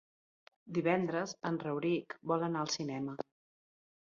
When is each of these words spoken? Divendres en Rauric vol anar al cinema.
Divendres 0.77 1.35
en 1.49 1.61
Rauric 1.65 2.15
vol 2.33 2.47
anar 2.49 2.65
al 2.65 2.73
cinema. 2.79 3.17